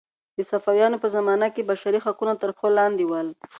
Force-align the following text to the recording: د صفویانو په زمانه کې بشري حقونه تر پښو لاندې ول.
د 0.37 0.39
صفویانو 0.51 1.01
په 1.03 1.07
زمانه 1.15 1.47
کې 1.53 1.67
بشري 1.71 1.99
حقونه 2.05 2.33
تر 2.41 2.49
پښو 2.55 2.67
لاندې 2.77 3.03
ول. 3.07 3.27